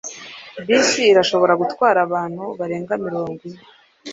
Bisi 0.67 1.01
irashobora 1.11 1.53
gutwara 1.61 1.99
abantu 2.07 2.43
barenga 2.59 2.93
mirongo 3.05 3.41
ine 3.49 3.61